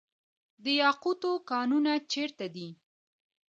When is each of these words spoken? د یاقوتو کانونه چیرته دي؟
د 0.63 0.65
یاقوتو 0.81 1.31
کانونه 1.49 1.91
چیرته 2.11 2.45
دي؟ 2.55 2.69